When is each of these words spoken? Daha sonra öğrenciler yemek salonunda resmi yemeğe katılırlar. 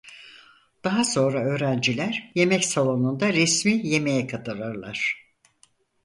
Daha 0.83 1.03
sonra 1.03 1.43
öğrenciler 1.43 2.31
yemek 2.35 2.65
salonunda 2.65 3.33
resmi 3.33 3.87
yemeğe 3.87 4.27
katılırlar. 4.27 5.31